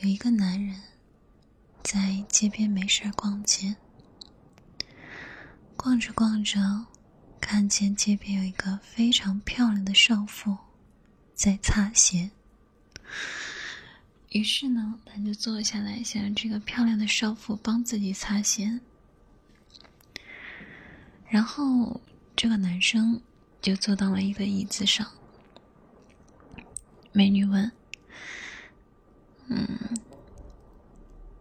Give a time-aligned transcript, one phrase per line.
[0.00, 0.78] 有一个男人
[1.82, 3.74] 在街边没事逛街，
[5.74, 6.84] 逛着逛着，
[7.40, 10.54] 看见街边有一个非常漂亮的少妇
[11.34, 12.30] 在擦鞋。
[14.32, 18.78] 于是呢，他就坐下来，想让这个漂亮的少妇帮自己擦鞋。
[21.26, 21.98] 然后，
[22.36, 23.18] 这个男生
[23.62, 25.10] 就坐到了一个椅子上。
[27.12, 27.72] 美女问
[29.48, 29.78] ：“嗯，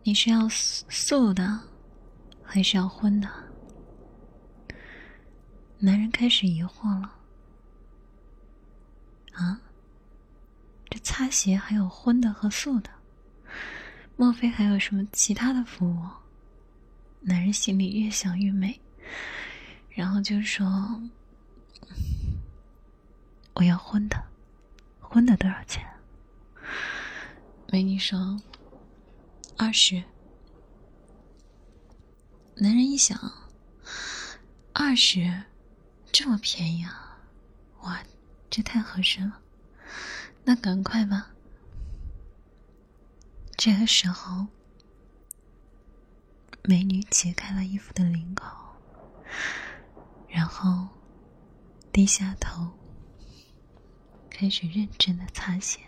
[0.07, 1.61] 你是要素的，
[2.43, 3.27] 还是要荤的？”
[5.81, 7.15] 男人开始疑惑了
[9.33, 9.59] ：“啊？”
[10.91, 12.91] 这擦鞋还有荤的和素的，
[14.15, 15.99] 莫非还有什么其他的服务？
[17.21, 18.79] 男人心里越想越美，
[19.89, 21.01] 然后就说
[23.55, 24.23] ：“我要荤的，
[24.99, 25.83] 荤的多少钱？”
[27.73, 28.39] 美女说
[29.57, 30.03] ：“二十。”
[32.57, 33.19] 男人一想
[34.73, 35.43] ：“二十，
[36.11, 37.19] 这么便宜啊！
[37.81, 38.03] 哇，
[38.49, 39.41] 这太合适了。”
[40.47, 41.31] 那赶快吧！
[43.57, 44.47] 这个时候，
[46.63, 48.45] 美女解开了衣服的领口，
[50.29, 50.87] 然后
[51.91, 52.69] 低下头，
[54.29, 55.79] 开始认真的擦鞋。